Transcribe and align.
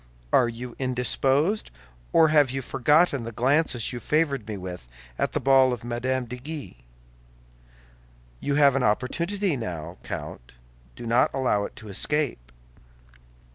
Are 0.33 0.49
you 0.49 0.75
indisposed, 0.79 1.69
or 2.11 2.29
have 2.29 2.49
you 2.49 2.63
forgotten 2.63 3.23
the 3.23 3.31
glances 3.31 3.93
you 3.93 3.99
favored 3.99 4.47
me 4.47 4.57
with 4.57 4.87
at 5.19 5.33
the 5.33 5.39
ball 5.39 5.71
of 5.73 5.83
Mme. 5.83 6.25
de 6.25 6.37
Guise? 6.37 6.73
You 8.39 8.55
have 8.55 8.73
an 8.75 8.81
opportunity 8.81 9.55
now, 9.55 9.99
Count; 10.01 10.53
do 10.95 11.05
not 11.05 11.31
allow 11.35 11.65
it 11.65 11.75
to 11.75 11.87
escape." 11.89 12.51